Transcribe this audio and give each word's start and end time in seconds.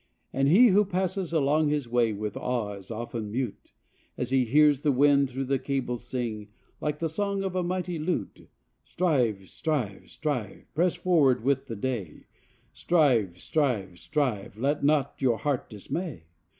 And 0.33 0.47
he 0.47 0.69
who 0.69 0.83
passes 0.83 1.31
along 1.31 1.67
his 1.69 1.87
way 1.87 2.11
With 2.11 2.35
awe 2.35 2.73
is 2.73 2.89
often 2.89 3.29
mute, 3.31 3.71
As 4.17 4.31
he 4.31 4.45
hears 4.45 4.81
the 4.81 4.91
wind 4.91 5.29
through 5.29 5.45
the 5.45 5.59
cables 5.59 6.03
sing 6.07 6.47
Like 6.79 6.97
the 6.97 7.07
song 7.07 7.43
of 7.43 7.55
a 7.55 7.61
mighty 7.61 7.99
lute— 7.99 8.49
"Strive, 8.83 9.47
strive, 9.47 10.09
strive, 10.09 10.65
Press 10.73 10.95
forward 10.95 11.43
with 11.43 11.67
the 11.67 11.75
day, 11.75 12.25
Strive, 12.73 13.39
strive, 13.39 13.99
strive, 13.99 14.57
Let 14.57 14.83
naught 14.83 15.21
your 15.21 15.37
heart 15.37 15.69
dismay." 15.69 16.23